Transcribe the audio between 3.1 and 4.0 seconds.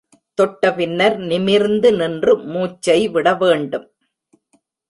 விட வேண்டும்.